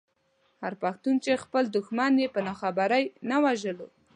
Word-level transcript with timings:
هغه 0.63 0.77
پښتون 0.83 1.15
چې 1.23 1.41
خپل 1.43 1.63
دښمن 1.75 2.13
يې 2.21 2.27
په 2.33 2.39
ناخبرۍ 2.47 3.03
نه 3.29 3.37
وژلو. 3.43 3.87